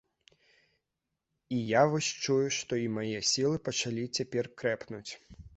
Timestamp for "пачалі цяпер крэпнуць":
3.69-5.07